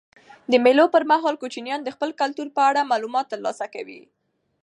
د 0.51 0.53
مېلو 0.65 0.85
پر 0.93 1.03
مهال 1.11 1.35
کوچنيان 1.41 1.79
د 1.83 1.89
خپل 1.95 2.09
کلتور 2.21 2.47
په 2.55 2.61
اړه 2.69 2.89
معلومات 2.91 3.25
ترلاسه 3.33 3.65
کوي. 3.75 4.01